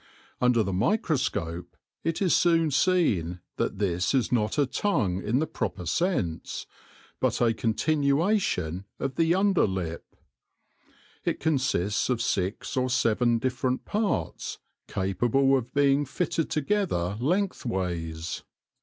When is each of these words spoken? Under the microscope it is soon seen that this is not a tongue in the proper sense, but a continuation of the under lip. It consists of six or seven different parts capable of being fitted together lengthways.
Under 0.41 0.63
the 0.63 0.73
microscope 0.73 1.77
it 2.03 2.23
is 2.23 2.35
soon 2.35 2.71
seen 2.71 3.39
that 3.57 3.77
this 3.77 4.15
is 4.15 4.31
not 4.31 4.57
a 4.57 4.65
tongue 4.65 5.21
in 5.23 5.37
the 5.37 5.45
proper 5.45 5.85
sense, 5.85 6.65
but 7.19 7.39
a 7.39 7.53
continuation 7.53 8.85
of 8.97 9.13
the 9.13 9.35
under 9.35 9.67
lip. 9.67 10.15
It 11.23 11.39
consists 11.39 12.09
of 12.09 12.19
six 12.19 12.75
or 12.75 12.89
seven 12.89 13.37
different 13.37 13.85
parts 13.85 14.57
capable 14.87 15.55
of 15.55 15.71
being 15.71 16.05
fitted 16.05 16.49
together 16.49 17.15
lengthways. 17.21 18.41